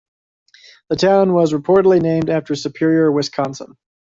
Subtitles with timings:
[0.89, 3.77] The town was reportedly named after Superior, Wisconsin.